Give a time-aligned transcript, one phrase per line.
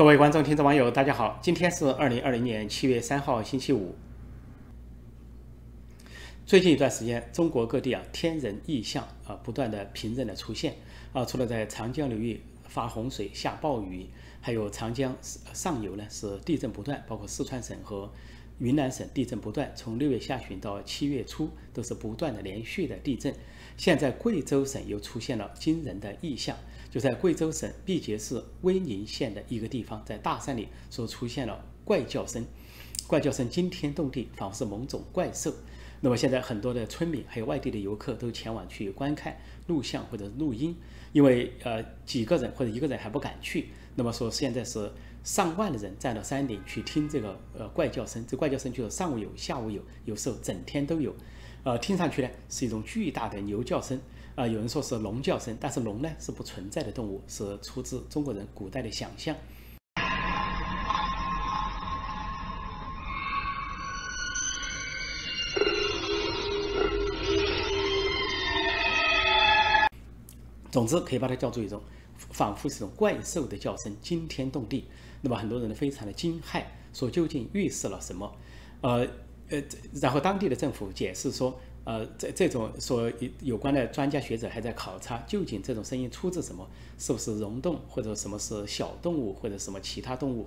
[0.00, 1.38] 各位观众、听众、网友，大家好！
[1.42, 3.94] 今天是二零二零年七月三号，星期五。
[6.46, 10.76] 最近一段时间，中国各地啊天人异象啊不断的频仍的出现
[11.12, 14.06] 啊，除了在长江流域发洪水、下暴雨，
[14.40, 15.14] 还有长江
[15.52, 18.10] 上游呢是地震不断，包括四川省和
[18.58, 23.34] 云南省地震不断，从六月下旬到七月初都是不断的连续的地震。
[23.76, 26.56] 现在贵州省又出现了惊人的异象。
[26.90, 32.44] 就在贵州省毕节市威宁县的一个地方，在大山里所出现了怪叫声，
[33.06, 35.54] 怪叫声惊天动地，仿佛是某种怪兽。
[36.00, 40.74] 那么现在很多的村民还有外地的游客都前往去观看录像或者录音，
[41.12, 43.68] 因为呃几个人或者一个人还不敢去。
[43.94, 44.90] 那么说现在是
[45.22, 51.14] 上万的人站到山顶去听这个呃怪叫声，这怪叫声就是上午有，下午有，有时候整天都有，
[51.62, 54.00] 呃听上去呢是一种巨大的牛叫声。
[54.36, 59.36] 啊，有人说是龙叫声，但是龙呢是不存在的动物，是出自中国人古代的想象。
[70.70, 71.82] 总之，可以把它叫做一种
[72.16, 74.86] 仿佛是一种怪兽的叫声，惊天动地。
[75.20, 76.62] 那么很多人呢非常的惊骇，
[76.94, 78.32] 说究竟预示了什么？
[78.80, 79.06] 呃
[79.50, 79.62] 呃，
[80.00, 81.60] 然后当地的政府解释说。
[81.82, 86.68] 呃，这这种说有关的专家学者还在考察，究竟这种声音出自什么？
[86.98, 90.46] 是不是溶洞，或者什么是小动物，或者什么其他动物？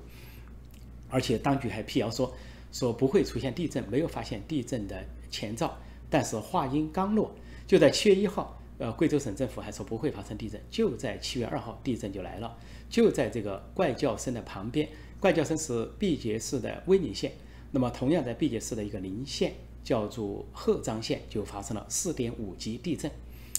[1.10, 2.32] 而且当局还辟谣说，
[2.72, 5.76] 说不会出现地震，没有发现地震的前兆。
[6.08, 7.34] 但是话音刚落，
[7.66, 10.62] 就在七月一号，呃，贵州省政府还说不会发生地震。
[10.70, 12.56] 就在七月二号，地震就来了，
[12.92, 14.88] 就在这个怪叫声的旁边。
[15.20, 17.32] 怪叫声是毕节市的威宁县，
[17.74, 19.54] 那么同样在毕节市的一个邻县。
[19.84, 23.12] 叫做鹤岗县就发生了四点五级地震，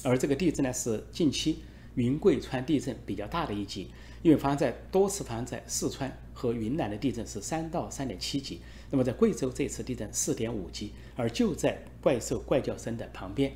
[0.02, 1.58] 而这个地震呢是近期
[1.96, 3.90] 云贵川地震比较大的一级，
[4.22, 8.58] 因为发生在多次发生在四川和云南的地震是三到三点七级，
[8.90, 13.52] 那么在贵州这次地震四点五级，而就在怪兽怪叫声的旁边，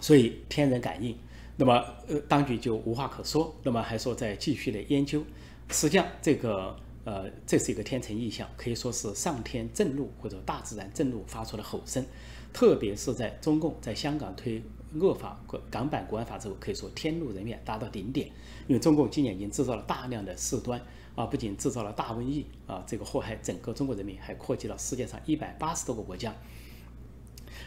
[0.00, 1.16] 所以天人感应，
[1.56, 1.74] 那么
[2.08, 5.22] 呃当局就无话可说，那么还说在继续的研究，
[5.70, 6.76] 实际上这个。
[7.06, 12.04] 呃，这是一个天成意象，可以说是上天震怒或者大自然震怒发出的吼声。
[12.52, 14.60] 特别是在中共在香港推
[14.98, 15.40] 恶法
[15.70, 18.28] 港版国安法之后，可以说天怒人怨达到顶点。
[18.66, 20.80] 因为中共今年已经制造了大量的事端
[21.14, 26.34] 啊，不仅制造了大瘟疫啊，这个祸害整个中国人民，还扩及了世界上一百八十多个国家。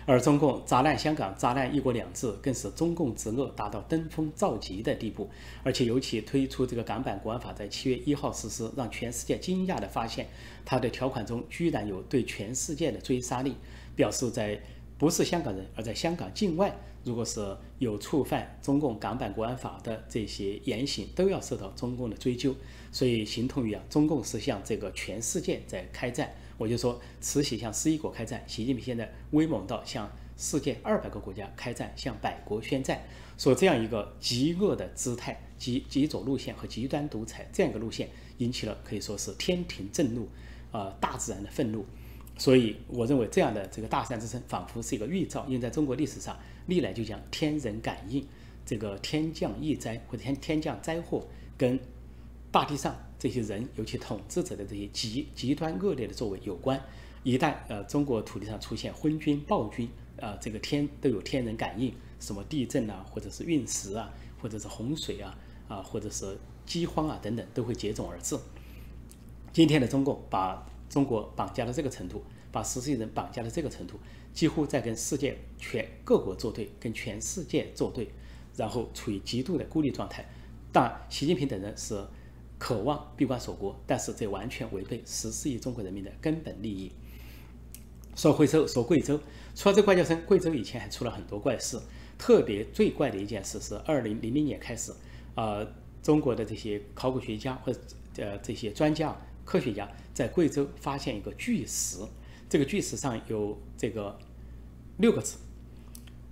[0.09, 5.29] 而中共砸烂香港、砸烂“一国两制”，更是中共之恶达到登峰造极的地步。
[5.63, 10.25] 而且尤其推出这个港版国安法，在七月一号实施，让全世界惊讶地发现，
[10.65, 13.53] 它的条款中居然有对全世界的追杀令，
[13.95, 14.59] 表示在
[14.97, 22.55] 不是香港人，而在香港境外，如果是有触犯中共港版国安法的这些言行，都要受到中共的追究。
[22.91, 26.33] 所以，形同于啊，中共是向这个全世界在开战。
[26.59, 33.01] 我就说，慈禧向十一国开战，习近平现在威猛到向世界二百个国家开战，向百国宣战，
[33.37, 38.09] 说这样一个极恶的姿态、极极左路线和极端独裁这样一个路线，
[38.39, 40.27] 引起了可以说是天庭震怒，
[40.73, 41.85] 啊，大自然的愤怒。
[42.37, 46.37] 所以，我认为这样的这个大山之声，仿佛是一个预兆，因为在中国历史上，
[46.67, 48.27] 历来就讲天人感应，
[48.65, 51.25] 这个天降异灾或者天天降灾祸，
[51.57, 51.79] 跟
[52.51, 53.08] 大地上。
[53.19, 56.81] 这些人，尤其统治者的这些极极端恶劣的作为有关。
[57.21, 59.89] 一旦呃中国土地上出现昏君暴君，
[60.21, 64.09] 啊，这个天都有天人感应，什么地震啊，或者是陨石啊，
[64.41, 65.37] 或者是洪水啊，
[65.67, 68.39] 啊，或者是饥荒啊等等，都会接踵而至。
[69.51, 73.99] 今天的中共把中国绑架到这个程度，把十四亿人绑架到这个程度，
[74.33, 78.07] 几乎在跟世界全各国作对，跟全世界作对，
[78.55, 80.25] 然后处于极度的孤立状态。
[80.71, 82.01] 但习近平等人是。
[82.59, 86.91] 渴望闭关锁国，但是这完全违背十四亿中国人民的根本利益。
[88.15, 89.17] 说贵州，说贵州，
[89.55, 91.79] 除了这怪叫声，贵州以前还出了很多怪事。
[92.17, 94.91] 特别最怪的一件事是，二零零零年开始，
[95.35, 95.65] 呃，
[96.03, 97.79] 中国的这些考古学家或者
[98.17, 99.15] 呃这些专家、
[99.45, 101.99] 科学家在贵州发现一个巨石，
[102.49, 104.19] 这个巨石上有这个
[104.97, 105.37] 六个字：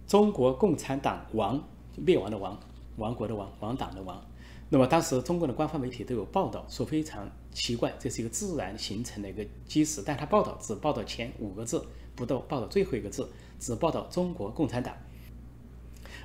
[0.05, 1.65] 中国共产党亡，
[1.95, 2.59] 灭亡的亡，
[2.97, 4.21] 亡国的亡，亡党的亡。
[4.69, 11.81] 那么当时中国的官方媒体都有报道说非常奇怪，这是一个自然形成的一个基石，但他报道只报道前五个字，
[12.15, 13.29] 不到报道最后一个字，
[13.59, 14.93] 只报道中国共产党。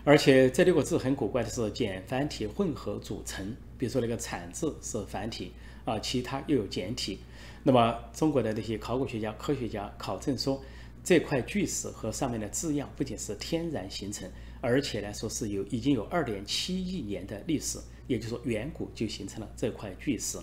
[0.04, 5.52] 而且这六个字很古怪的是简繁体混合组成，比如说那个产字是繁体
[5.84, 7.20] 啊，其他又有简体。
[7.62, 10.60] 那么中国的那些考古学家、科学家考证说，
[11.04, 14.28] 这块巨石和上面的字样不仅是天然形成，
[14.60, 17.78] 而且来说是有已经有二点七亿年的历史。
[18.06, 20.38] 也就是说，远古就形成了这块巨石，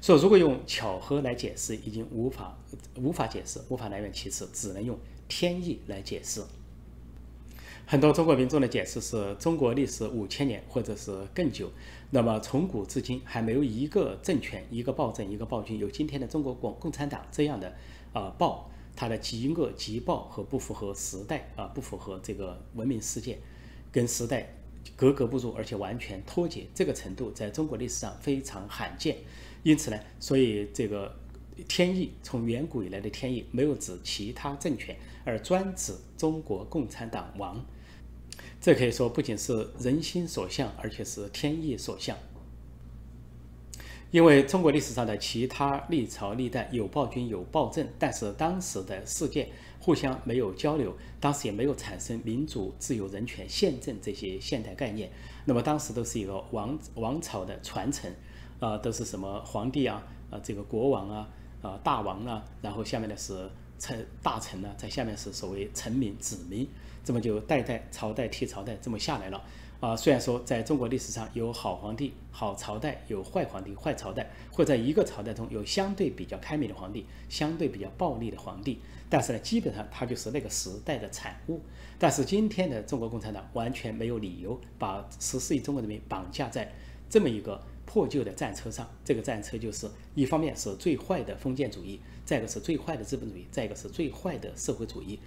[0.00, 2.56] 所以，如果用巧合来解释，已经无法
[2.96, 6.42] 无法解释，无法来源其次，只能用天意来解释。
[7.86, 11.70] 很多中国民众的解释是中国历史五千年或者是更久，
[12.10, 17.74] 那么从古至今还没有一个政权、一个暴政、一个暴君有今天的中国共共产党这样的
[18.12, 23.38] 啊暴，它的极恶极暴和不符合时代啊，不符合这个文明世界，
[23.90, 24.54] 跟时代
[24.96, 29.16] 格格不入，而且完全脱节，这个程度在中国历史上非常罕见。
[29.62, 31.14] 因此呢，所以这个
[31.66, 37.64] 天意从远古以来的天意没有指其他政权，而专指中国共产党亡。
[38.60, 42.16] 这可以说不仅是人心所向，而且是天意所向。
[44.10, 49.48] 因为中国历史上的其他历朝历代有暴君有暴政，但是当时的世界
[49.80, 55.10] 互相没有交流，当时也没有产生民主、自由、人权、宪政这些现代概念。
[55.44, 58.12] 那么当时都是一个王王朝的传承，
[58.60, 61.28] 啊，都是什么皇帝啊，啊，这个国王啊，
[61.62, 63.48] 啊，大王啊，然后下面的是
[63.78, 66.68] 臣大臣呢，在下面是所谓臣民子民。
[67.04, 69.42] 这么就代代朝代替朝代这么下来了
[69.80, 69.96] 啊！
[69.96, 78.78] 虽然说在中国历史上有好皇帝、好朝代，有坏皇帝、坏朝代，或在一个朝代中有相对比较开明的皇帝，相对比较暴力的皇帝，
[79.10, 81.60] 但是呢，基本上它就是那个时代的产物。
[81.98, 86.72] 但是今天的中国共产党完全没有理由把十四亿中国人民绑架在
[87.10, 88.88] 这么一个破旧的战车上。
[89.04, 95.18] 这个战车就是一方面是最坏的封建主义，再一个是最坏的资本主义，再一个是最坏的社会主义。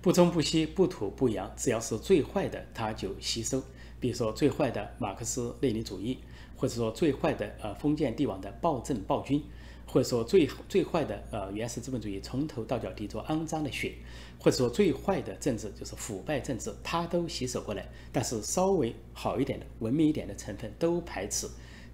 [0.00, 3.62] 不忠不息，不土不扬，只要是最坏的，他就吸收。
[3.98, 6.16] 比如说最坏的马克思列宁主义，
[6.56, 9.44] 或者说最坏的呃封建帝王的暴政暴君，
[9.92, 13.94] 或者说最最坏的呃原始资本主义从头到脚滴着肮脏的血，
[14.38, 17.84] 或者说最坏的政治就是腐败政治，他都吸收过来。
[18.12, 21.48] 但是稍微好一点的、文明一点的成分都排斥，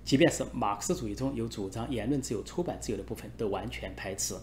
[0.04, 4.34] 即便是马克思主义中有主张言论自由、出版自由的部分，都完全排斥。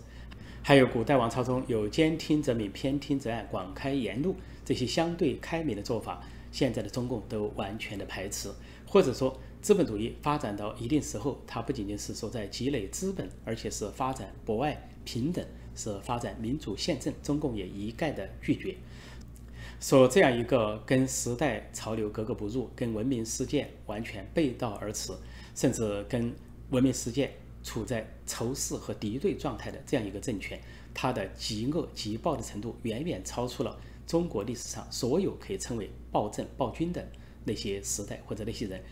[0.63, 4.35] 还有古代王朝中有兼听则明，偏听则暗，广开言路
[4.65, 8.49] 这些相对开明的做法，现在的中共都完全的排斥。
[8.87, 15.43] 或者说，资本主义发展到一定时候，它不仅仅是说在积累资本，而且是发展博爱平等，
[15.73, 18.75] 是发展民主宪政，中共也一概的拒绝。
[19.79, 25.13] 说这样一个跟时代潮流格格不入，跟文明世界完全背道而驰，
[25.55, 26.33] 甚至跟
[26.69, 27.31] 文明世界。
[27.63, 30.59] 处在仇视和敌对状态的这样一个政权，
[30.93, 37.07] 它的极恶极暴的程度远远超出了中国历史上所有可以称为暴政暴君的
[37.45, 38.83] 那些时代或者那些人。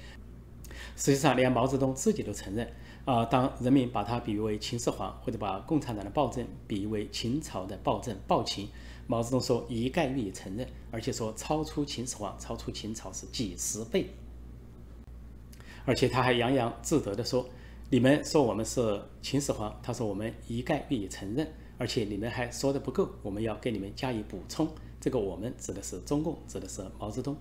[0.95, 2.71] 实际上，连毛泽东自己都承认
[3.05, 8.69] 啊，当人民把他比喻为秦始皇，或者把共产党的暴政比喻为秦朝的暴政暴秦，
[9.07, 14.09] 毛泽东说一概予以承认，而且说超出秦始皇、超出秦朝是几十倍，
[15.85, 17.45] 而且他还洋洋自得地说。
[17.94, 21.45] 你们说我们是秦始皇，他说我们一概予以承认，
[21.77, 24.65] 而且你们还说的不够，我们要给你们加以补充。
[25.01, 27.35] 这个我们指的是中共，指的是毛泽东。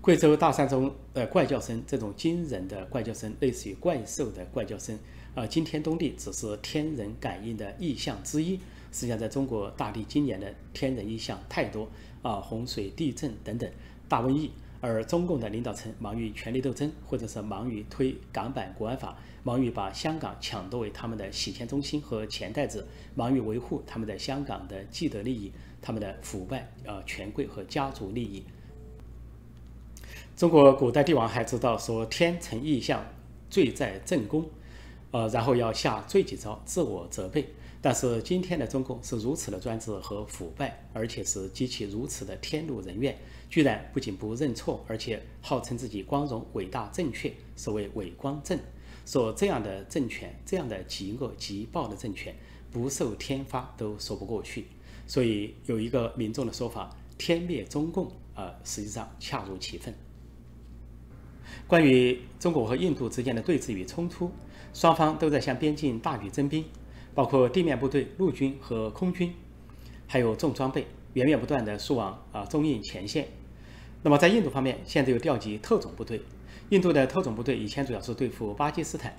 [0.00, 4.98] 贵州大山中的怪叫声，这种惊人的怪叫声，类似于怪兽的怪叫声，
[5.34, 8.56] 啊，惊天动地，只是天人感应的异象之一。
[8.90, 11.90] 实际上，在中国大地今年的天人异象太多
[12.22, 13.70] 啊，洪水、地震等等，
[14.08, 14.50] 大瘟疫。
[14.80, 25.50] 而中共的领导层忙于权力斗争，或者是忙于推港版国安法，忙于把香港抢夺为他们的洗钱中心和钱袋子，忙于维护他们在香港的既得利益，
[25.82, 28.44] 他们的腐败呃权贵和家族利益。
[30.38, 33.04] 中国古代帝王还知道说天成异象，
[33.50, 34.48] 罪在正宫，
[35.10, 37.44] 呃，然后要下罪己诏，自我责备。
[37.82, 43.18] 但是今天的中共是如此的专制和腐败，而且是极其如此的天怒人怨。
[43.50, 48.56] 居然不仅不认错，而且号称自己光荣、伟大、正确，所谓“伟光正”。
[49.04, 52.32] 说这样的政权，这样的极恶极暴的政权，
[52.70, 54.68] 不受天发都说不过去。
[55.04, 59.92] 所以有一个民众的说法：“天灭中共”，呃，实际上恰如其分。
[61.66, 64.30] 关于中国和印度之间的对峙与冲突，
[64.72, 66.64] 双方都在向边境大举征兵，
[67.14, 69.34] 包括地面部队、陆军和空军，
[70.06, 73.28] 还有重装备，源源不断的输往啊中印前线。
[74.02, 76.20] 那么在印度方面，现在又调集特种部队。
[76.70, 79.16] 印度的特种部队以前主要是对付巴基斯坦，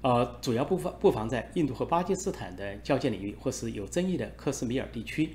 [0.00, 5.30] 呃，主要布防布防在印度和巴基斯坦的交界领域或是有争议的克什米尔地区。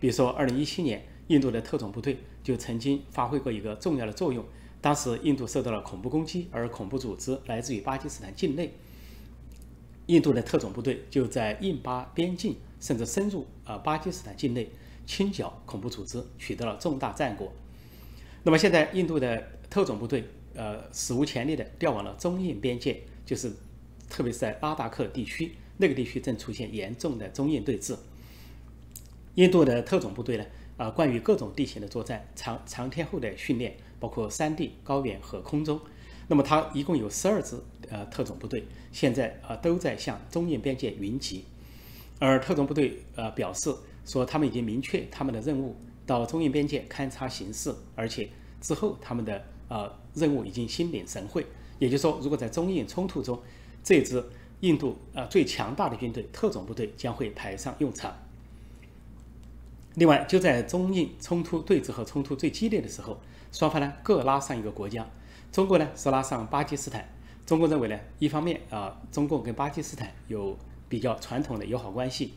[0.00, 4.44] 比如说，2017年，印度的特种部队就曾经发挥过一个重要的作用。
[4.84, 8.70] 当时印度受到了恐怖攻击，而恐怖组织来自于巴基斯坦境内，
[10.08, 14.68] 印度的特种部队就在印巴边境甚至深入啊巴基斯坦境内
[15.06, 17.50] 清剿恐怖组织，取得了重大战果。
[18.42, 20.22] 那么现在，印度的特种部队，
[20.54, 23.50] 呃，史无前例的调往了中印边界，就是
[24.10, 27.96] 特别是在拉达克地区，那个地区正出现严重的中印对峙。
[29.36, 30.44] 印度的特种部队呢，
[30.76, 35.80] 啊，关于各种地形的作战，长长天候的训练，包括山地、高原和空中。
[36.28, 37.56] 那么它一共有十二支
[37.88, 41.46] 呃特种部队，现在啊都在向中印边界云集。
[42.18, 48.28] 而特种部队呃表示说，他们已经明确他们的任务，到中印边界勘察形势，而且
[48.60, 51.46] 之后他们的呃任务已经心领神会。
[51.78, 53.40] 也就是说，如果在中印冲突中，
[53.82, 54.22] 这支
[54.60, 58.14] 印度呃最强大的军队特种部队将会派上用场。
[59.94, 63.16] 另外，就在中印冲突对峙和冲突最激烈的时候，
[63.54, 65.08] 双方呢各拉上一个国家。
[65.52, 67.08] 中国呢是拉上巴基斯坦。
[67.46, 70.58] 中国认为呢，一方面啊，中共跟巴基斯坦有
[70.88, 72.34] 比较传统的友好关系，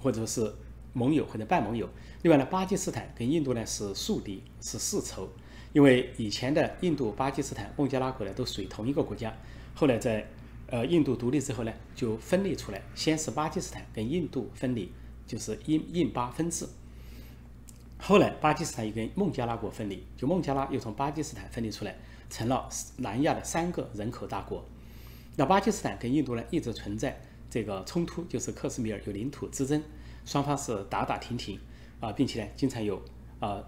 [0.00, 0.50] 或者是
[0.94, 1.86] 盟友或者半盟友。
[2.22, 5.28] 另外呢，巴基斯坦跟印度呢是宿敌，是世仇。
[5.74, 9.30] 因为以前的印度、巴基斯坦、孟加拉国呢都属于同一个国家，
[9.74, 10.26] 后来在
[10.68, 14.90] 呃印度独立之后呢就分裂出来，先是巴基斯坦跟印度分离，
[15.26, 16.66] 就是印印巴分治。
[18.06, 21.96] 后来巴基斯坦又跟孟加拉国分离，就孟加拉又从巴基斯坦分离出来。
[22.30, 24.64] 成了南亚的三个人口大国。
[25.36, 29.80] 那巴基斯坦跟印度呢一直存在这个冲突，就是克什米尔有领土之争，
[30.24, 31.60] 双方是打打停停
[32.00, 33.00] 啊，并且呢经常有
[33.38, 33.62] 啊，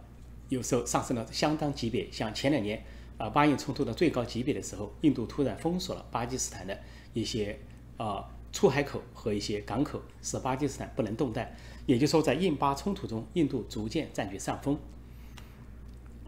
[0.49, 2.11] 有时候上升了相当级别。
[2.11, 2.83] 像前两年
[3.19, 6.77] 啊巴印冲突的最高级别的时候，印度突然封锁了巴基斯坦的
[7.13, 7.57] 一些
[7.99, 11.55] 啊出海口和一些港口，使巴基斯坦不能动弹。
[11.85, 14.79] 也就是说，在印巴冲突中，印度逐渐占据上风。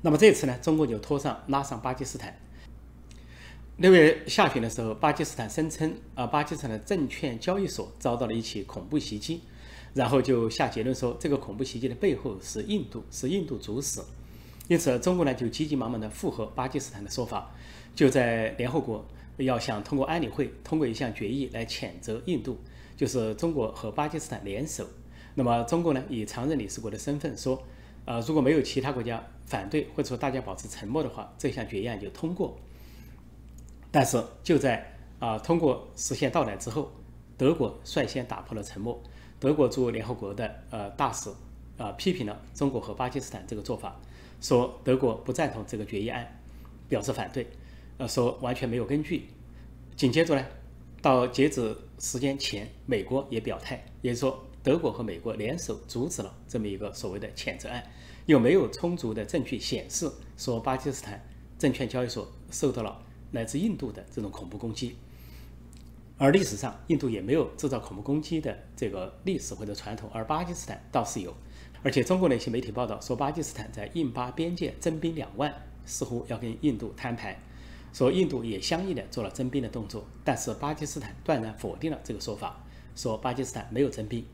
[0.02, 2.38] 那么这次呢，中国就拖上拉上巴基斯坦。
[3.78, 9.40] 六月下旬的时候，巴基斯坦声称啊，巴基斯坦的证券交易所遭到了一起恐怖袭击，
[9.94, 14.02] 然后就下结论说，这个恐怖袭击的背后是印度，是印度主使。
[14.68, 17.50] 因此，中国呢就急急忙忙地附和巴基斯坦的说法，
[17.94, 19.02] 就在联合国
[19.38, 22.58] 要想通过安理会通过一项决议来谴责印度，
[22.96, 24.86] 就是中国和巴基斯坦联手。
[25.34, 27.62] 那么中国呢以常任理事国的身份说。
[28.04, 32.58] 呃，如果没有其他国家反对，或者说大家保持沉默的话，这项决议案就通过。
[33.90, 36.90] 但是就在啊通过实现到来之后，
[37.36, 38.98] 德国率先打破了沉默。
[39.38, 41.28] 德国驻联合国的呃大使
[41.76, 43.94] 啊批评了中国和巴基斯坦这个做法，
[44.40, 46.40] 说德国不赞同这个决议案，
[46.88, 47.46] 表示反对，
[47.98, 49.28] 呃说完全没有根据。
[49.96, 50.46] 紧接着呢，
[51.02, 54.44] 到截止时间前，美国也表态，也就是说。
[54.60, 57.82] 德国和美国联手阻止了这么一个所谓的谴责案，
[58.26, 61.24] 又没有充足的证据显示说巴基斯坦
[61.58, 63.00] 证券交易所受到了
[63.30, 64.96] 来自印度的这种恐怖攻击，
[66.18, 71.32] 而历史上印度也没有制造恐怖攻击的这个历史或者传统，而巴基斯坦倒是有，
[71.82, 75.54] 而且中国的一些媒体报道说巴基斯坦在印巴边界增兵两万，
[75.86, 77.40] 似乎要跟印度摊牌，
[77.92, 82.64] 说印度也相应的做了征兵的动作，但是巴基斯坦断然否定了这个说法，
[82.94, 84.24] 说巴基斯坦没有征兵。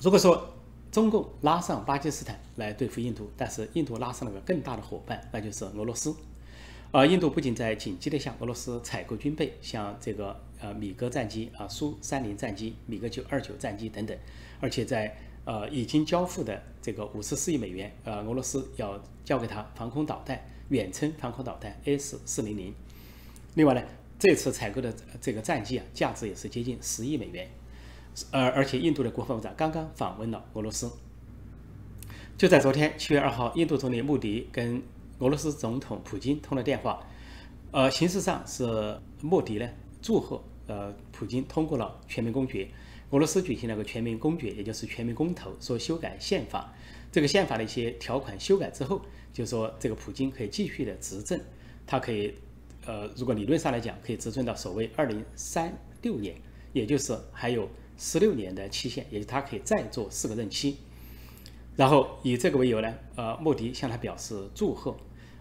[0.00, 0.54] 如果说
[0.90, 6.14] 中共拉上巴基斯坦来对付印度，但是印度拉上了个更大的伙伴，那就是俄罗斯。
[6.90, 14.14] 而印度不仅在紧急的向俄罗斯采购军备，像这个呃米格战机啊、苏三零战机、米格九二九战机等等，
[14.60, 22.74] 而且在呃已经交付的这个五十四亿美元，呃俄罗斯要交给他防空导弹，远程防空导弹 S 四零零。
[23.54, 23.82] 另外呢，
[24.18, 27.48] 这次采购的这个战机啊，价值也是接近十亿美元。
[28.30, 30.90] 而而且，印度的国防部长刚刚访问了俄罗斯。
[32.36, 34.82] 就在昨天，七月二号，印度总理穆迪跟
[35.18, 37.00] 俄罗斯总统普京通了电话。
[37.70, 39.66] 呃，形式上是穆迪呢
[40.02, 42.68] 祝贺呃普京通过了全民公决，
[43.12, 46.74] 俄罗斯举行了个全民公决，也就是全民公投，说修改宪法。
[47.10, 49.00] 这个宪法的一些条款修改之后，
[49.32, 51.40] 就说这个普京可以继续的执政，
[51.86, 52.34] 他可以
[52.84, 56.34] 呃，如果理论上来讲，可以执政到所谓二零三六年，
[56.72, 57.68] 也就是还有。
[57.98, 60.78] 十六年的期限，也就他可以再做四个任期。
[61.76, 64.96] 然后以这个为由呢，呃，莫迪向他表示祝贺，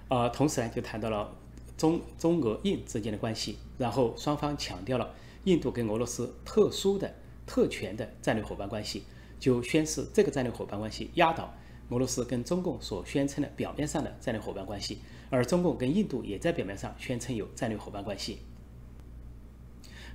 [0.10, 1.34] 呃，同时呢就谈到了
[1.76, 7.12] 中中俄印之间的关系，然后双方强调了印度跟俄罗斯特殊的
[7.46, 9.04] 特权的战略伙伴关系，
[9.40, 11.54] 就宣示这个战略伙伴关系压倒
[11.90, 18.40] 俄罗斯跟中共所宣称的表面上的战略伙伴关系，而中共跟印度也在表面上宣称有战略伙伴关系。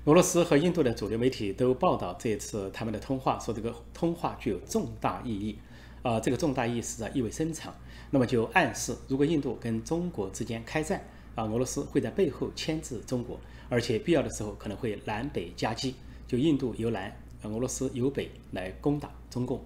[0.04, 5.58] 俄罗斯和印度的主流媒体都报道这次他们的通话，说这个通话具有重大意义，
[6.02, 7.74] 啊，这个重大意义实在意味深长。
[8.10, 11.04] 那么就暗示，如果印度跟中国之间开战，
[11.34, 19.60] 啊，俄罗斯会在背后牵制中国，而且必要的时候可能会南北夹击，就印度由南，俄罗斯由北来攻打中共。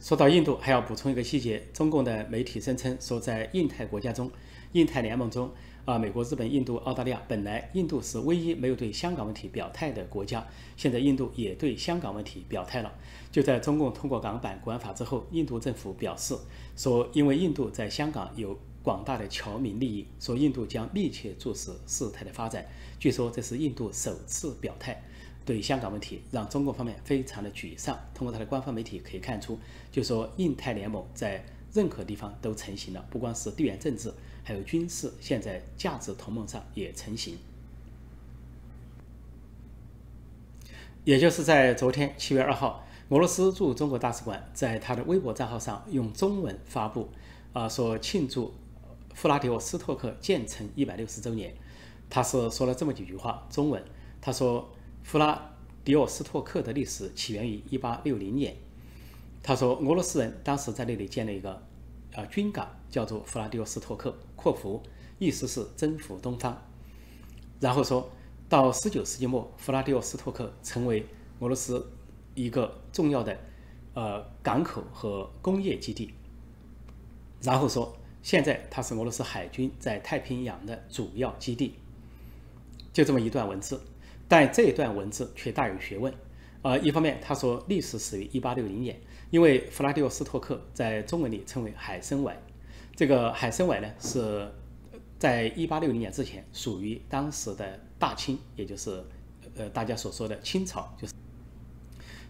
[0.00, 4.30] 说到印度，还要补充一个细节：中共的媒体声称说，在印太国家中，
[4.72, 5.50] 印太联盟中。
[5.86, 12.92] 啊，美国、日本、印度、澳大利亚，本来印度是唯一没有对香港问题表态的国家，现在印度也对香港问题表态了。
[13.32, 16.36] 就在中共通过港版国安法之后，印度政府表示
[16.76, 22.66] 说，因为印度在香港有广大的侨民利益，说印度将密切注视事态的发展。
[22.98, 25.02] 据说这是印度首次表态
[25.44, 27.98] 对香港问题，让中共方面非常的沮丧。
[28.14, 29.58] 通过他的官方媒体可以看出，
[29.90, 34.12] 就说印太联盟在任何地方都成型了，不光是地缘政治。
[34.42, 37.36] 还有军事，现在价值同盟上也成型。
[41.04, 47.08] 也就是在昨天七月二号，俄罗斯驻中国大使馆在他的微博账号上用中文发布，
[47.52, 48.52] 啊，说庆祝
[49.14, 51.54] 弗拉迪沃斯托克建成一百六十周年。
[52.08, 53.82] 他是说了这么几句话，中文，
[54.20, 54.70] 他说
[55.02, 55.52] 弗拉
[55.84, 58.56] 迪沃斯托克的历史起源于一八六零年。
[59.42, 61.62] 他说俄罗斯人当时在那里建了一个
[62.14, 64.14] 啊军港，叫做弗拉迪沃斯托克。
[64.36, 64.80] 括弧
[65.18, 66.56] 意思是征服东方，
[67.60, 68.10] 然后说
[68.48, 71.06] 到十九世纪末，弗拉迪沃斯托克成为
[71.40, 71.92] 俄罗斯
[72.34, 73.38] 一个重要的
[73.94, 76.12] 呃港口和工业基地。
[77.42, 81.74] 然后说现在它是俄罗斯海军在太平洋的主要基地。
[82.92, 83.80] 就这么一段文字，
[84.26, 86.12] 但这段文字却大有学问。
[86.62, 89.00] 呃，一方面他说历史始于一八六零年，
[89.30, 92.36] 因为弗拉迪沃斯托克在中文里称为海参崴。
[92.94, 94.46] 这个海参崴呢，是
[95.18, 99.02] 在一八六零年之前属于当时的大清，也就是
[99.54, 100.92] 呃大家所说的清朝。
[101.00, 101.14] 就是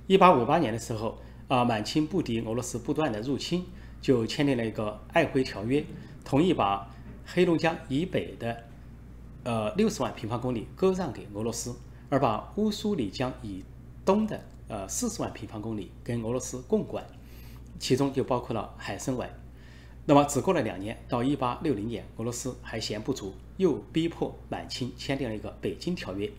[0.07, 1.19] 一八五八年的时候，
[1.49, 3.65] 啊满清不敌俄罗斯不断的入侵，
[4.01, 5.85] 就签订了一个瑷珲条约，
[6.25, 6.89] 同意把
[7.27, 8.65] 黑龙江以北的
[9.45, 11.75] 呃六十万平方公里割让给俄罗斯，
[12.09, 13.63] 而把乌苏里江以
[14.05, 17.05] 东的呃四十万平方公里跟俄罗斯共管，
[17.79, 19.31] 其中就包括了海参崴。
[20.07, 26.27] 那么只过了两年，到一八六零年，俄罗斯还嫌不足，又逼迫满清签订了一个《北京条约》。《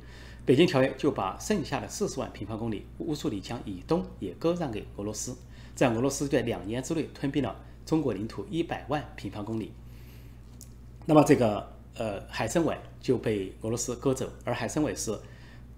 [0.46, 5.38] 北京条约》就把剩下的四十万平方公里乌苏里江以东也割让给俄罗斯，
[5.76, 9.72] 在俄罗斯在两年之内吞并了中国领土一百万平方公里。
[11.06, 15.20] 那么这个呃海参崴就被俄罗斯割走，而海参崴是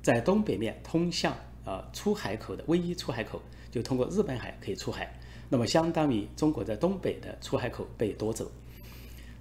[0.02, 5.18] 在东北面通向呃出海口的唯一出海口，就通过日本海可以出海。
[5.50, 8.52] 那么，相当于中国在东北的出海口被夺走。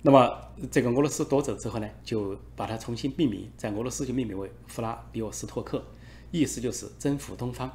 [0.02, 0.38] 那么，
[0.70, 5.82] 这个俄罗斯夺走之后呢，就把它重新命名，在俄罗斯就命名为弗拉迪沃斯托克，
[6.30, 7.70] 意思就是征服东方。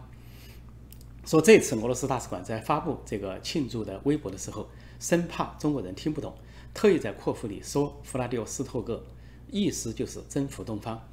[1.27, 6.33] 说这次俄罗斯大使馆在发布这个庆祝的微博的时候，生怕中国人听不懂，
[6.73, 9.03] 特意在括弧里说弗拉迪沃斯托克，
[9.51, 11.05] 意思就是征服东方。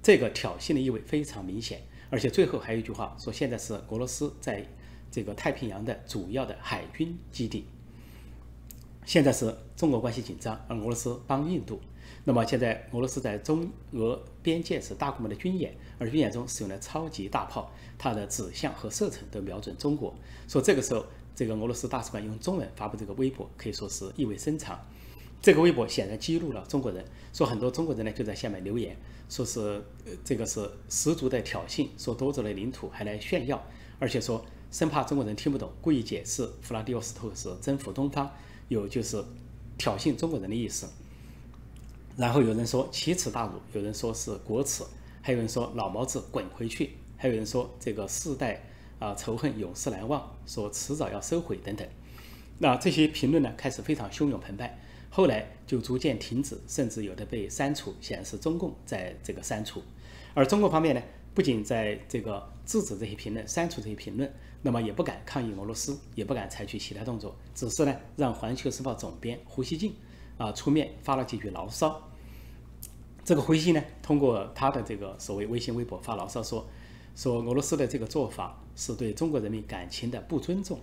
[0.00, 4.64] 这个挑衅的意味非常明显，而且最后还有一句话说，现在是俄罗斯在。
[5.08, 7.64] 这个太平洋的主要的海军基地，
[9.06, 11.80] 现在是中国关系紧张，而俄罗斯帮印度。
[12.24, 20.14] 那么现在俄罗斯在中俄边界是大规模的军演，而军演中使用了超级大炮，它的指向和射程都瞄准中国。
[20.48, 24.80] 说这个时候，这个俄罗斯大使馆用中文发布这个微博，可以说是意味深长。
[25.40, 28.96] 这个微博显然激怒了中国人，说很多中国人呢就在下面留言，
[29.28, 29.60] 说是
[30.04, 33.64] 呃这个是十足的挑衅，说夺走了领土还来炫耀，
[33.98, 34.44] 而且说。
[34.68, 38.28] 生怕中国人听不懂，故意解释弗拉迪沃斯托克是征服东方，
[38.66, 39.24] 有就是
[39.78, 40.88] 挑衅中国人的意思。
[42.16, 44.82] 然后有人说奇耻大辱，有人说是国耻，
[45.20, 48.62] 还有人说老毛子滚回去，还有人说这个世代
[48.98, 51.86] 啊仇恨永世难忘，说迟早要收回等等。
[52.58, 54.78] 那这些评论呢开始非常汹涌澎湃，
[55.10, 59.82] 后来就逐渐停止，甚至有的被删除，显示中共在这个删除。
[60.32, 61.02] 而中国方面呢，
[61.34, 64.32] 不仅在这个制止这些评论，删除这些评论。
[64.62, 69.94] 那么也不敢抗议俄罗斯，也不敢采取其他动作，只是呢让《环球时报》总编胡锡进
[70.38, 72.02] 啊出面发了几句牢骚。
[73.24, 76.66] 这个灰信呢通过他的这个所谓微信、微博发牢骚说，
[77.14, 80.78] 说俄罗斯的这个做法是对中国人民感情的不尊重，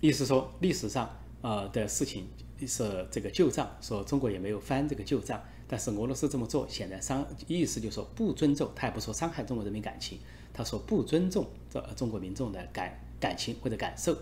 [0.00, 1.10] 意思说历史上
[1.42, 2.26] 呃的事情
[2.66, 10.18] 是这个旧账，说中国也没有翻这个旧账，但是俄罗斯这么做显然伤，意思就是说不尊重，他也不说伤害中国人民感情。
[10.50, 14.16] 他说不尊重这中国民众的感感情或者感受，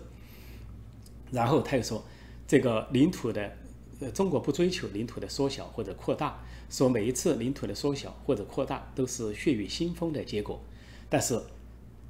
[1.31, 2.03] 然后他又说，
[2.47, 3.57] 这个领土的，
[3.99, 10.61] 呃，中国不追求领土的缩小或者扩大，说每一次领土的缩小或者扩大都是血雨腥风的结果，
[11.09, 11.41] 但是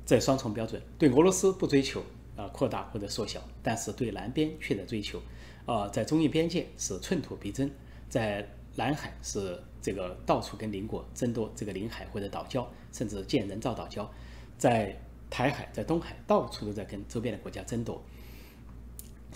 [0.05, 2.03] 这双重标准，对俄罗斯不追求
[2.35, 5.21] 啊扩大或者缩小，但是对南边却在追求，
[5.65, 7.69] 啊，在中印边界是寸土必争，
[8.09, 12.65] 在南海是这个到处跟邻国争夺这个领海或者岛礁。
[12.89, 14.07] 甚至建人造岛礁，
[14.57, 14.97] 在
[15.29, 18.01] 台海、在东海，到处都在跟周边的国家争夺。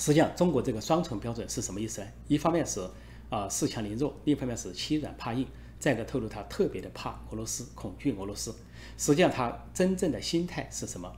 [0.01, 2.07] 实际上，中国这个双重标准是什么意思呢？
[2.27, 2.81] 一方面是，
[3.29, 5.45] 啊恃强凌弱，另一方面是欺软怕硬。
[5.77, 8.51] 再一个透露他特别的怕俄罗斯，恐惧俄罗斯。
[8.97, 11.11] 实际上他真正的心态是什么？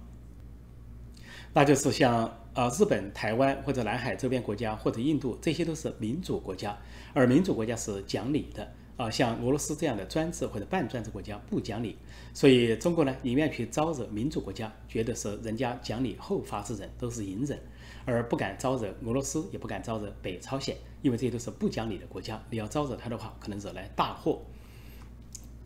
[1.54, 6.78] 那就是像呃日本、台湾或者南海周边国家或者印度，这些都是民主国家，
[7.14, 9.10] 而民主国家是讲理的啊。
[9.10, 11.98] 像俄罗斯这样的专制或者半专制国家不讲理，
[12.34, 17.58] 所以中国呢宁愿去招惹民主国家，觉得是人家讲理后发制人，都是隐忍，
[18.06, 24.42] 而不敢招惹俄罗斯，也不敢招惹北朝鲜，因为这些都是不讲理的国家，你要招惹他的话，可能惹来大祸。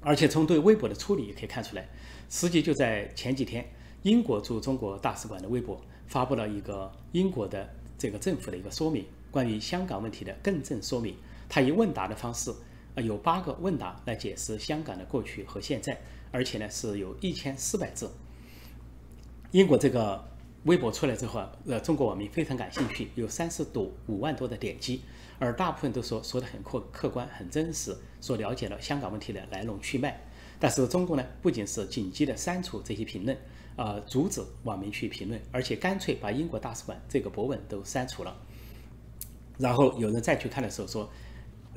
[0.02, 1.88] 而且从对微博的处理也可以看出来，
[2.30, 3.65] 实际就在前几天。
[4.04, 11.15] 英国驻中国大使馆的微博发布了一个英国的这个政府的一个说明，关于香港问题的更正说明。
[11.50, 12.54] 他以问答的方式，
[12.93, 16.00] 呃，有八个问答来解释香港的过去和现在，
[16.32, 18.10] 而且呢是有一千四百字。
[19.52, 20.23] 英国这个
[20.67, 25.01] 微博出来之后，呃，中国网民非常感兴趣，有三十多五万多的点击，
[25.39, 30.21] 而大部分都说说的很客客观、很真实，说了解了香港问题的来龙去脉。
[30.60, 33.38] 但是中共呢，不仅是紧急的删除这些评论。
[33.77, 38.36] 呃，阻止网民去评论，而且干脆把英国大使馆这个博文都删除了。
[39.60, 41.08] 然后有人再去看的时候说，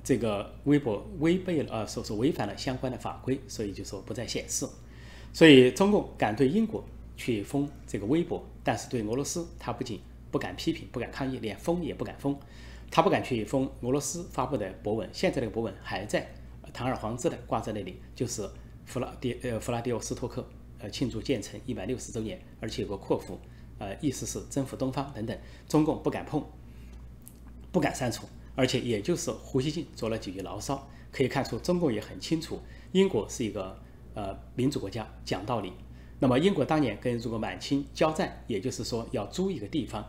[0.02, 4.66] 这个微博违背了，呃，说是违反了相关的法规，所以就说不再显示。
[5.32, 6.82] 所以中共敢对英国
[7.20, 12.34] 去封这个微博，但是对俄罗斯，他不仅不敢批评、不敢抗议，连封也不敢封。
[12.90, 16.32] 他不敢去封俄罗斯发布的博文，现在这个博文还在
[16.72, 18.48] 堂而皇之的挂在那里，就是
[18.86, 20.42] 弗拉迪呃弗拉迪沃斯托克。
[20.82, 23.36] 呃，庆祝建成一百六十周年，而且有个括弧，
[23.76, 26.42] 呃，意思是征服东方等等，中共不敢碰，
[27.70, 32.58] 不敢删除，而且也就是胡锡进做了几句牢骚，可以看出中共也很清楚，
[32.92, 33.78] 英国是一个
[34.14, 35.70] 呃民主国家，讲道理。
[36.20, 40.08] 那么英国当年跟如果满清交战，也就是说要租一个地方，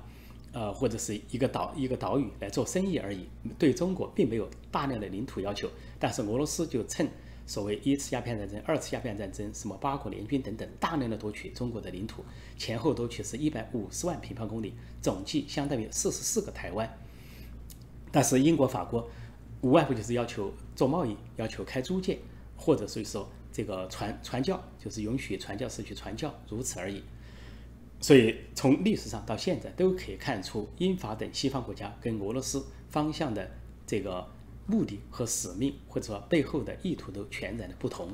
[0.52, 3.26] 呃，或者是一个岛一个岛屿来做生意而已，
[3.58, 7.10] 对中国并没有大量的领土要求，但是俄罗斯就趁。
[7.48, 12.24] 所谓一次鸦片战争、二次鸦片战争，什么八国联军等等，大量的夺取中国的领土，
[12.56, 16.90] 前后夺取是一百五十万平方公里，总计相当于四十四个台湾。
[18.10, 19.10] 但是英国、法国
[19.62, 22.20] 无外乎就是要求做贸易，要求开租界，
[22.56, 27.04] 或者所以说这个传传教，就是允许传教士去传教，如此而已。
[28.00, 33.50] 所以从历史上到现在都可以看出，英法等西方国家跟俄罗斯方向的
[33.86, 34.28] 这个。
[34.68, 38.08] 目的和使命，或者说背后的意图都全然的不同。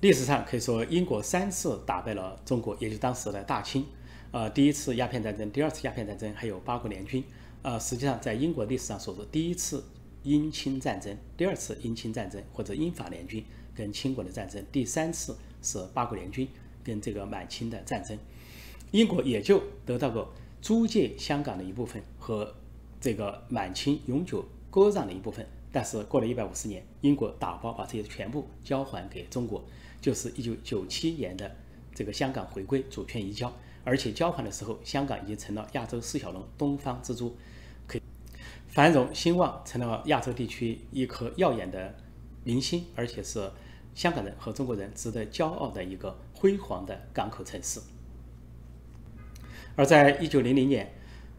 [0.00, 3.84] 历史上可以说，英国三次打败了中国，也就当时的大清。
[4.30, 7.22] 呃，第一次鸦片战争，第二次鸦片战争，还有八国联军。
[7.60, 9.84] 呃，实际上在英国历史上所说第一次
[10.22, 13.44] 英清战争，第二次英清战争或者英法联军
[13.78, 16.48] 跟清国的战争，第三次是八国联军
[16.82, 18.18] 跟这个满清的战争。
[18.90, 22.52] 英国也就得到过租借香港的一部分和
[23.00, 24.44] 这个满清永久。
[24.70, 29.64] 割让的一部分，但是过了一百五十年，英国打包把这些全部交还给中国，
[29.98, 31.50] 就是一九九七年的
[31.94, 33.50] 这个香港回归主权移交，
[33.82, 37.34] 而且交还的时候，香港已经成了亚洲四小龙、东方之珠，
[37.86, 38.02] 可以
[38.68, 41.94] 繁荣兴旺，成了亚洲地区一颗耀眼的
[42.44, 43.50] 明星，而且是
[43.98, 47.80] 香港人和中国人值得骄傲的一个辉煌的港口城市。
[49.74, 50.94] 而在一九零零年，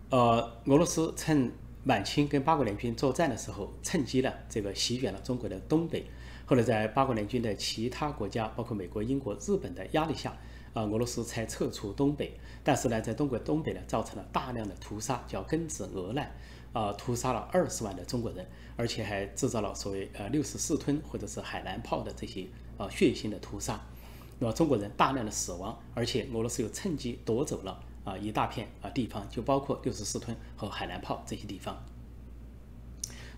[0.09, 1.53] 呃，俄罗斯趁
[1.85, 6.05] 满清跟八国联军作战的时候，趁机呢，这个席卷了中国的东北。
[6.45, 10.31] 后来在八国联军的其他国家，包括美国、英国、日本的压力下，
[10.73, 12.37] 啊，俄罗斯才撤出东北。
[12.61, 16.29] 但是呢，在中国东北呢，造成了大量的屠杀，叫庚子俄难，
[16.73, 23.79] 啊，屠杀了二十万的中国人，而且还制造了所谓呃六十四吞或者是海南炮的这些啊血腥的屠杀。
[24.39, 27.83] 那么中国人大量的死亡，而且俄罗斯又趁机夺走了。
[28.05, 31.77] 啊，一大片啊地方，就包括六十四屯和海南炮这些地方。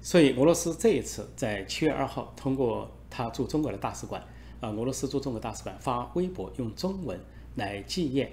[0.02, 4.24] 所以俄罗斯这一次在七月二号，通过他驻中国的大使馆，
[4.62, 7.20] 啊，俄罗斯驻中国大使馆发微博，用中文
[7.56, 8.32] 来纪念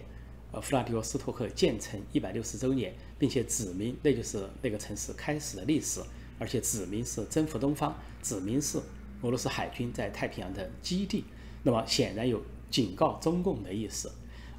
[0.52, 6.00] 呃弗拉迪沃斯托克建成一百六十周年，并且指明那就是那个城市开始的历史，
[6.38, 8.78] 而且指明是征服东方，指明是
[9.22, 11.24] 俄罗斯海军在太平洋的基地。
[11.64, 14.11] 那么显然有警告中共的意思，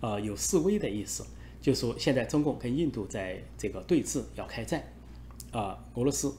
[0.02, 1.26] 呃，有示威的意思。
[1.62, 4.84] 就说现在中共跟印度在这个对峙要开战，
[5.52, 6.34] 啊，俄罗斯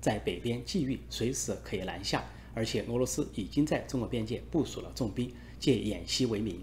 [0.00, 6.60] 在北边觊觎，随时可以南下，而且俄罗斯已经在中国边界部署了重兵，借演习为名。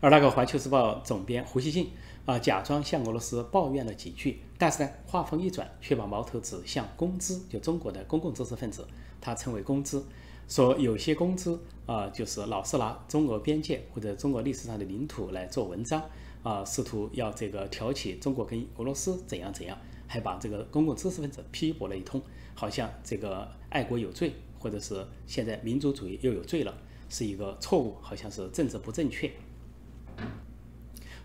[0.00, 1.90] 而那个《环球时报》总编胡锡进
[2.28, 8.86] 啊，假装向俄罗斯抱怨了几句，但是呢，话锋一转，却把矛头指向工资，就中国的公共知识分子，
[9.18, 10.04] 他称为工资。
[10.46, 16.02] 说有些公知啊，就是老是拿中俄边界或者中国历史上的领土来做文章
[16.42, 22.20] 啊，试图要这个挑起中国跟俄罗斯怎样怎样还把这个公共知识分子批驳了一通，
[22.52, 26.76] 好像这个爱国有罪，或者是现在民族主义又有罪了，
[27.08, 29.32] 是一个错误，好像是政治不正确。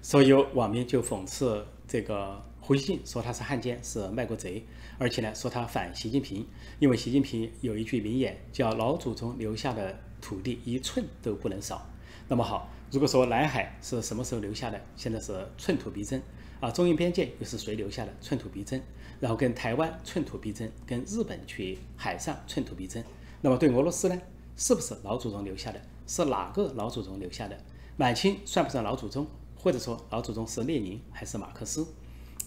[0.04, 4.62] 所以有网民就讽刺这个胡锡进，说他是汉奸，是卖国贼，
[4.98, 6.46] 而且呢说他反习近平，
[6.78, 11.90] 因为习近平有一句名言叫“老祖宗留下的土地一寸都不能少”。
[12.28, 14.80] 那么好，如果说南海是什么时候留下的？
[14.98, 16.22] 现在是寸土必争
[16.60, 16.70] 啊！
[16.70, 18.14] 中印边界又是谁留下的？
[18.20, 18.80] 寸土必争。
[19.22, 23.02] 然后跟台湾寸土必争，跟日本去海上寸土必争。
[23.40, 24.22] 那么对俄罗斯呢？
[24.58, 25.82] 是不是老祖宗留下的？
[26.06, 27.58] 是哪个老祖宗留下的？
[27.96, 29.26] 满清算不算老祖宗？
[29.64, 31.88] 或者说老祖宗是列宁还是马克思？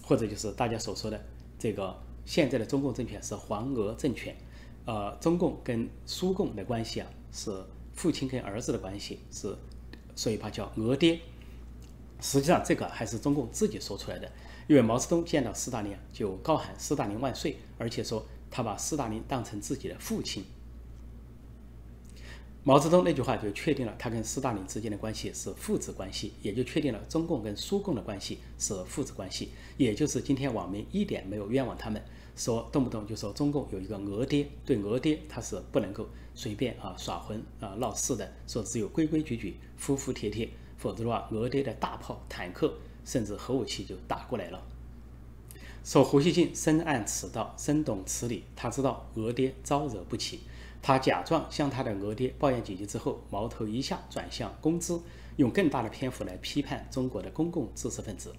[0.03, 1.19] 或者就是大家所说的
[1.59, 4.37] 这个现在的中共政权是黄俄政权？
[4.85, 7.65] 呃，中共跟苏共的关系啊是。
[7.97, 9.57] 父亲跟儿子的关系是，
[10.15, 11.19] 所以把叫“俄爹”。
[12.21, 14.31] 实际上，这个还是中共自己说出来的。
[14.69, 20.45] 因为毛泽东见到斯大林啊就高喊“斯大林万岁”，而且说他把斯大林当成自己的父亲。
[22.69, 29.51] 毛泽东那句话就确定了他跟斯大林之间的关系是父子关系，也就确定了中共跟苏共的关系是父子关系。
[29.77, 32.03] 也就是今天网民一点没有冤枉他们。
[32.35, 42.75] 说动不动就说中共有一个俄爹，对俄爹他是不能够随便啊耍混啊闹事的，说只有规规矩矩、服服帖帖，否则的话，俄爹的大炮、坦克
[43.05, 44.61] 甚至核武器就打过来了。
[45.85, 50.41] 说胡锡进深谙此道，深懂此理，他知道俄爹招惹不起，
[50.87, 55.01] 他假装向他的俄爹抱怨几句之后，矛头一下转向工资，
[55.35, 58.33] 用更大的篇幅来批判中国的公共知识分子。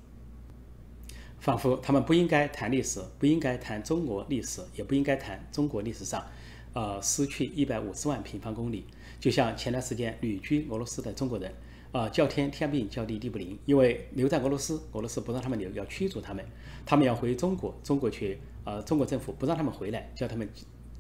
[1.42, 6.26] 仿佛他们不应该谈历史，不应该谈中国历史，也不应该谈中国历史上，
[6.72, 8.86] 呃，失去一百五十万平方公里。
[9.20, 11.54] 就像前段时间旅居俄罗斯的中国人，
[11.92, 16.46] 啊，叫天天不应，叫地地不灵，因为留在俄罗斯，俄罗斯不让他们留，要驱逐他们，
[16.86, 20.50] 他们要回中国，中国却，呃，中国政府不让他们回来，叫他们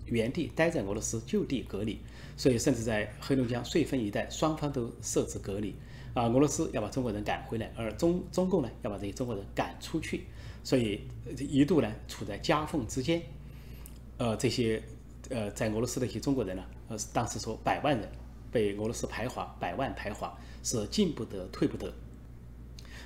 [0.07, 1.99] 原地待在俄罗斯，就地隔离。
[2.35, 5.73] 所以，甚至在黑龙江遂丰一带，双方都设置隔离。
[6.13, 10.25] 啊，俄罗斯要把中国人赶回来，而中中共呢要把这些中国人赶出去，
[10.63, 11.01] 所以
[11.37, 13.21] 一度呢处在夹缝之间。
[14.17, 14.81] 呃，这些
[15.29, 18.09] 呃在俄罗斯的一些中国人呢，呃当时说百万人
[18.51, 21.93] 被俄罗斯排华，百万排华是进不得退不得。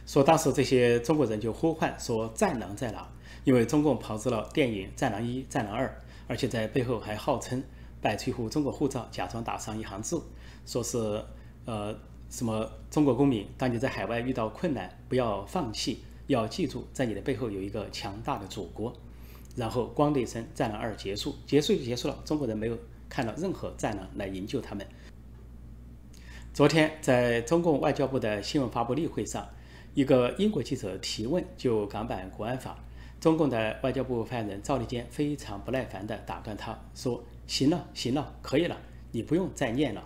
[0.06, 3.08] 说当时这些中国人就呼唤说战狼在哪？
[3.44, 5.88] 因为中共炮制了电影《战狼一》《战狼二》，
[6.32, 7.62] 而且在背后还号称
[8.02, 10.22] 摆出一副中国护照，假装打上一行字，
[10.66, 10.98] 说是
[11.66, 11.94] 呃。
[12.30, 13.46] 什么中国公民？
[13.58, 18.94] 当你在海外遇到困难，不要放弃，要记住，在你的背后有一个强大的祖国。
[19.58, 22.18] 然后，咣的一声，战狼二结束，结束就结束了。
[22.24, 22.78] 中国人没有
[23.10, 24.88] 看到任何战狼来营救他们。
[26.54, 29.46] 昨天，在中共外交部的新闻发布例会上，
[29.94, 32.80] 一个英国记者提问就港版国安法，
[33.22, 38.76] 中共的外交部发言人赵立坚非常不耐烦地打断他说：“行了，行了，可以了，
[39.12, 40.04] 你不用再念了。”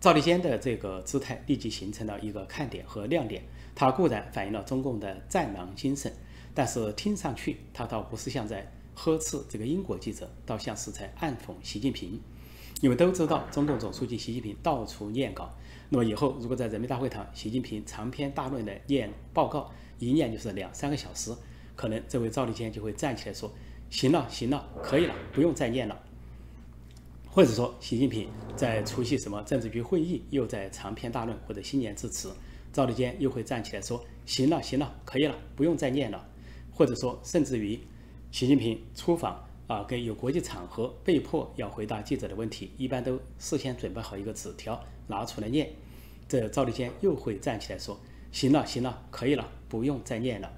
[0.00, 3.44] 赵立坚的这个姿态立即形成了一个看点和亮点。
[3.76, 6.12] 他固然反映了中共的战狼精神，
[6.52, 12.20] 但是听上去他倒不是像在呵斥这个英国记者，倒像是在暗讽习近平。
[12.80, 15.54] 因为都知道中共总书记习近平到处念稿，
[15.88, 19.70] 那么以后如果在人民大会堂，习近平长篇大论的念报告，
[20.00, 21.32] 一念就是两三个小时，
[21.76, 23.52] 可能这位赵立坚就会站起来说
[23.90, 26.02] ：“行了，行了，可以了，不用再念了。”
[27.30, 32.34] 或者说，习近平在出席什么政治局会议，又在长篇大论或者新年致辞，
[32.72, 36.26] 赵立坚又会站起来说：“行了，行了，可以了，不用再念了。”
[36.72, 37.78] 或者说，甚至于
[38.32, 45.70] 习近平出访啊，跟有国际场合被迫要回答记者的问题，一般都事先准备好一个纸条拿出来念，
[46.26, 48.00] 这赵立坚又会站起来说
[48.32, 50.50] ：“行了，行了，可以了，不用再念了。”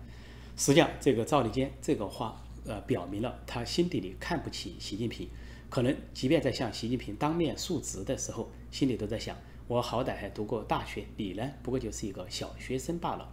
[0.59, 5.29] 实际上，这个赵立坚这个话，呃，表明了他心底里看不起习近平。
[5.71, 9.37] 可能即便在向习近平当面述职的时候，心里都在想：
[9.69, 13.31] 我好歹还读过大学，你呢，不过就是一个小学生罢了。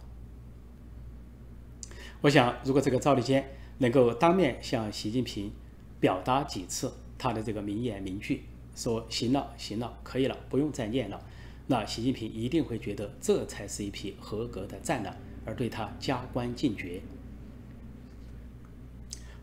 [2.20, 3.44] 我想，如果这个赵立坚
[3.78, 5.50] 能够当面向习近平
[5.98, 8.44] 表达几次他的这个名言名句，
[8.76, 11.20] 说“行了，行了，可以了，不用再念了”，
[11.66, 15.12] 那习近平一定会觉得这才是一匹合格的战狼，
[15.44, 17.02] 而对他加官进爵。